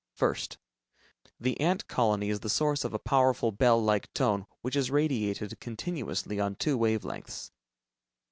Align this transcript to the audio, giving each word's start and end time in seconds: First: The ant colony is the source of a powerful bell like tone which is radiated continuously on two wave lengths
First: 0.15 0.57
The 1.39 1.59
ant 1.61 1.87
colony 1.87 2.31
is 2.31 2.39
the 2.39 2.49
source 2.49 2.83
of 2.83 2.91
a 2.91 2.97
powerful 2.97 3.51
bell 3.51 3.79
like 3.79 4.11
tone 4.15 4.47
which 4.61 4.75
is 4.75 4.89
radiated 4.89 5.59
continuously 5.59 6.39
on 6.39 6.55
two 6.55 6.75
wave 6.75 7.05
lengths 7.05 7.51